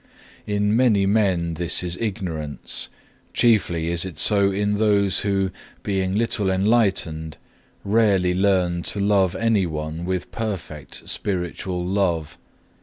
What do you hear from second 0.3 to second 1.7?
6. "In many men